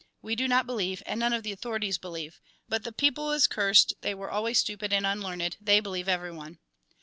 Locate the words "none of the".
1.19-1.51